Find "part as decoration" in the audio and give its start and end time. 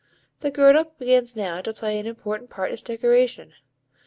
2.49-3.53